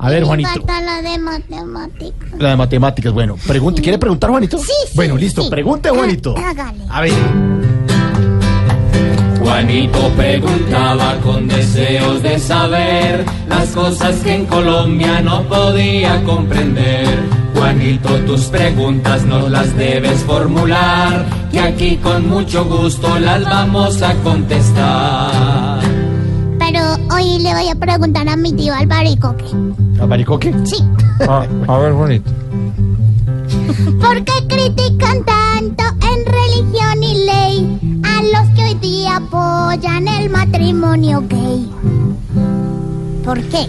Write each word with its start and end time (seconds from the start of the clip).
A 0.00 0.10
ver, 0.10 0.24
Juanito. 0.24 0.48
Falta 0.50 0.80
la 0.80 1.02
de 1.02 1.18
matemáticas. 1.18 2.28
La 2.38 2.50
de 2.50 2.56
matemáticas, 2.56 3.12
bueno. 3.12 3.36
Pregunte, 3.46 3.82
¿quiere 3.82 3.98
preguntar, 3.98 4.30
Juanito? 4.30 4.58
Sí, 4.58 4.64
sí, 4.86 4.92
Bueno, 4.94 5.16
listo, 5.16 5.42
sí. 5.42 5.50
pregunte, 5.50 5.90
Juanito. 5.90 6.34
Ah, 6.38 6.50
hágale. 6.50 6.78
A 6.88 7.00
ver. 7.00 7.12
Juanito 9.40 9.98
preguntaba 10.16 11.14
con 11.24 11.48
deseos 11.48 12.22
de 12.22 12.38
saber 12.38 13.24
las 13.48 13.68
cosas 13.70 14.16
que 14.16 14.34
en 14.34 14.46
Colombia 14.46 15.20
no 15.20 15.42
podía 15.44 16.22
comprender. 16.24 17.08
Juanito, 17.54 18.10
tus 18.20 18.42
preguntas 18.46 19.24
nos 19.24 19.50
las 19.50 19.74
debes 19.76 20.20
formular, 20.22 21.24
que 21.50 21.58
aquí 21.60 21.96
con 21.96 22.28
mucho 22.28 22.64
gusto 22.66 23.18
las 23.18 23.42
vamos 23.44 24.00
a 24.02 24.14
contestar. 24.16 25.77
Hoy 27.10 27.38
le 27.40 27.54
voy 27.54 27.68
a 27.68 27.74
preguntar 27.74 28.28
a 28.28 28.36
mi 28.36 28.52
tío 28.52 28.74
Albaricoque. 28.74 29.44
¿A 30.00 30.06
Baricoque? 30.06 30.54
Sí. 30.64 30.84
A, 31.28 31.46
a 31.66 31.78
ver, 31.78 31.92
Juanito. 31.92 32.30
¿Por 34.00 34.24
qué 34.24 34.46
critican 34.48 35.24
tanto 35.24 35.84
en 36.06 36.26
religión 36.26 37.02
y 37.02 37.24
ley 37.24 38.00
a 38.04 38.22
los 38.22 38.54
que 38.54 38.62
hoy 38.64 38.74
día 38.74 39.16
apoyan 39.16 40.06
el 40.06 40.30
matrimonio 40.30 41.24
gay? 41.28 41.70
¿Por 43.24 43.40
qué? 43.42 43.66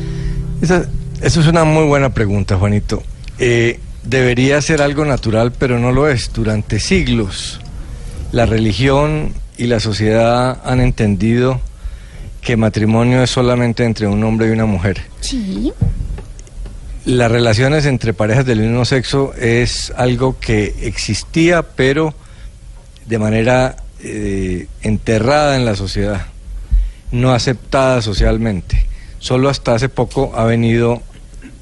Esa, 0.61 0.85
eso 1.21 1.41
es 1.41 1.47
una 1.47 1.63
muy 1.63 1.85
buena 1.85 2.09
pregunta, 2.09 2.57
Juanito. 2.57 3.01
Eh, 3.39 3.79
debería 4.03 4.61
ser 4.61 4.81
algo 4.81 5.05
natural, 5.05 5.51
pero 5.51 5.79
no 5.79 5.91
lo 5.91 6.07
es. 6.09 6.31
Durante 6.33 6.79
siglos, 6.79 7.59
la 8.31 8.45
religión 8.45 9.33
y 9.57 9.67
la 9.67 9.79
sociedad 9.79 10.59
han 10.63 10.81
entendido 10.81 11.59
que 12.41 12.57
matrimonio 12.57 13.23
es 13.23 13.29
solamente 13.29 13.83
entre 13.83 14.07
un 14.07 14.23
hombre 14.23 14.47
y 14.47 14.51
una 14.51 14.65
mujer. 14.65 15.01
Sí. 15.21 15.71
Las 17.05 17.31
relaciones 17.31 17.85
entre 17.85 18.13
parejas 18.13 18.45
del 18.45 18.59
mismo 18.59 18.85
sexo 18.85 19.33
es 19.33 19.91
algo 19.95 20.39
que 20.39 20.75
existía, 20.81 21.63
pero 21.63 22.13
de 23.05 23.17
manera 23.17 23.77
eh, 24.03 24.67
enterrada 24.81 25.55
en 25.55 25.65
la 25.65 25.75
sociedad, 25.75 26.27
no 27.11 27.31
aceptada 27.31 28.01
socialmente. 28.01 28.85
Solo 29.19 29.49
hasta 29.49 29.73
hace 29.73 29.89
poco 29.89 30.33
ha 30.35 30.45
venido 30.45 31.01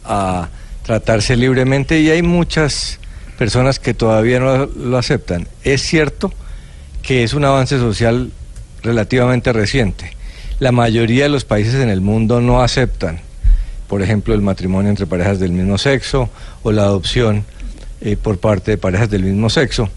a 0.03 0.49
tratarse 0.83 1.35
libremente 1.35 1.99
y 1.99 2.09
hay 2.09 2.21
muchas 2.21 2.99
personas 3.37 3.79
que 3.79 3.93
todavía 3.93 4.39
no 4.39 4.65
lo 4.65 4.97
aceptan. 4.97 5.47
Es 5.63 5.81
cierto 5.81 6.33
que 7.01 7.23
es 7.23 7.33
un 7.33 7.45
avance 7.45 7.77
social 7.77 8.31
relativamente 8.83 9.53
reciente. 9.53 10.16
La 10.59 10.71
mayoría 10.71 11.23
de 11.23 11.29
los 11.29 11.45
países 11.45 11.75
en 11.75 11.89
el 11.89 12.01
mundo 12.01 12.41
no 12.41 12.61
aceptan 12.61 13.21
por 13.87 14.01
ejemplo, 14.01 14.33
el 14.33 14.41
matrimonio 14.41 14.89
entre 14.89 15.05
parejas 15.05 15.39
del 15.39 15.51
mismo 15.51 15.77
sexo 15.77 16.29
o 16.63 16.71
la 16.71 16.83
adopción 16.83 17.45
eh, 18.01 18.17
por 18.17 18.37
parte 18.37 18.71
de 18.71 18.77
parejas 18.77 19.09
del 19.09 19.23
mismo 19.23 19.49
sexo, 19.49 19.89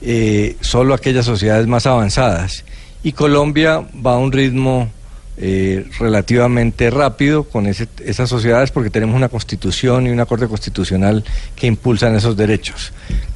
eh, 0.00 0.56
solo 0.60 0.94
aquellas 0.94 1.26
sociedades 1.26 1.66
más 1.66 1.86
avanzadas. 1.86 2.64
Y 3.02 3.12
Colombia 3.12 3.84
va 4.04 4.14
a 4.14 4.18
un 4.18 4.30
ritmo 4.30 4.88
eh, 5.36 5.86
relativamente 5.98 6.88
rápido 6.90 7.44
con 7.44 7.66
esas 7.66 8.28
sociedades 8.28 8.70
porque 8.70 8.90
tenemos 8.90 9.16
una 9.16 9.28
constitución 9.28 10.06
y 10.06 10.10
una 10.10 10.26
corte 10.26 10.46
constitucional 10.46 11.24
que 11.56 11.66
impulsan 11.66 12.14
esos 12.14 12.36
derechos. 12.36 12.92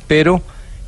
Pero 0.06 0.40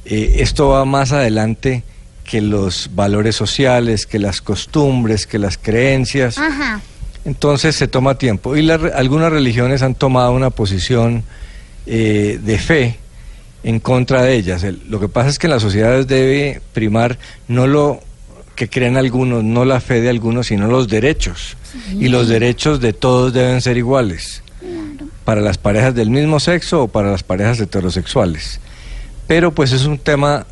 esto 0.05 0.69
va 0.69 0.87
más 0.87 1.13
adelante 1.13 1.83
que 2.29 2.41
los 2.43 2.91
valores 2.95 3.37
sociales, 3.37 4.07
que 4.07 4.19
las 4.19 4.41
costumbres, 4.43 5.27
que 5.27 5.39
las 5.39 5.57
creencias. 5.57 6.37
Ajá. 6.39 6.81
Entonces 7.25 7.75
se 7.77 7.89
toma 7.89 8.17
tiempo. 8.19 8.57
Y 8.57 8.67
re- 8.69 8.93
algunas 8.95 9.33
religiones 9.33 9.83
han 9.83 9.95
tomado 9.95 10.33
una 10.33 10.51
posición 10.51 11.23
eh, 11.87 12.39
de 12.43 12.59
fe 12.59 12.99
en 13.65 13.81
contra 13.81 14.23
de 14.23 14.35
ellas. 14.35 14.63
El- 14.63 14.81
lo 14.89 15.01
que 15.01 15.09
pasa 15.09 15.31
es 15.31 15.39
que 15.39 15.47
en 15.47 15.53
las 15.53 15.63
sociedades 15.63 16.07
debe 16.07 16.61
primar 16.75 17.19
no 17.49 17.67
lo 17.67 18.01
que 18.55 18.69
creen 18.69 18.97
algunos, 18.97 19.43
no 19.45 19.65
la 19.65 19.81
fe 19.81 20.01
de 20.01 20.09
algunos, 20.11 20.49
sino 20.49 20.67
los 20.69 20.89
derechos. 20.89 21.57
Y 21.99 22.09
los 22.09 22.29
derechos 22.29 22.81
de 22.81 22.93
todos 22.93 23.33
deben 23.33 23.61
ser 23.63 23.77
iguales. 23.77 24.43
Para 25.25 25.41
las 25.41 25.59
parejas 25.59 25.95
del 25.95 26.11
mismo 26.11 26.41
sexo 26.41 26.83
o 26.85 26.89
para 26.89 27.11
las 27.11 27.23
parejas 27.23 27.61
heterosexuales. 27.61 28.61
Pero 29.27 29.53
pues 29.53 29.73
es 29.73 29.85
un 29.85 29.99
tema 29.99 30.47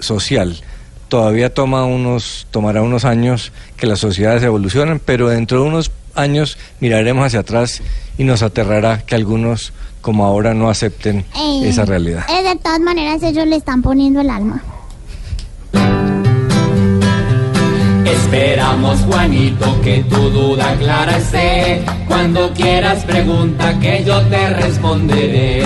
social. 0.00 0.60
Todavía 1.08 1.52
toma 1.52 1.84
unos, 1.84 2.46
tomará 2.50 2.82
unos 2.82 3.04
años 3.04 3.52
que 3.76 3.86
las 3.86 3.98
sociedades 4.00 4.42
evolucionen, 4.42 4.98
pero 5.04 5.28
dentro 5.28 5.62
de 5.62 5.68
unos 5.68 5.90
años 6.14 6.58
miraremos 6.80 7.26
hacia 7.26 7.40
atrás 7.40 7.82
y 8.18 8.24
nos 8.24 8.42
aterrará 8.42 8.98
que 9.02 9.14
algunos, 9.14 9.72
como 10.00 10.24
ahora, 10.24 10.54
no 10.54 10.68
acepten 10.70 11.24
Eh, 11.36 11.68
esa 11.68 11.84
realidad. 11.84 12.24
eh, 12.28 12.42
de 12.42 12.56
todas 12.56 12.80
maneras, 12.80 13.22
ellos 13.22 13.46
le 13.46 13.56
están 13.56 13.82
poniendo 13.82 14.20
el 14.20 14.30
alma. 14.30 14.62
Esperamos, 18.06 19.00
Juanito, 19.02 19.80
que 19.82 20.04
tu 20.04 20.30
duda 20.30 20.74
clara 20.76 21.16
esté. 21.18 21.82
Cuando 22.08 22.52
quieras 22.52 23.04
pregunta 23.04 23.78
que 23.80 24.02
yo 24.04 24.20
te 24.28 24.50
responderé. 24.50 25.63